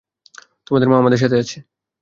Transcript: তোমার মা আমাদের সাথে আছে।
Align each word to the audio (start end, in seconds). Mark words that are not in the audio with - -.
তোমার 0.67 0.89
মা 0.89 0.97
আমাদের 0.99 1.19
সাথে 1.21 1.37
আছে। 1.41 1.57